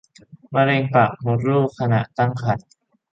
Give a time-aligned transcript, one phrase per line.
[0.53, 2.69] มะเร็งปากมดลูกขณะตั้งครรภ์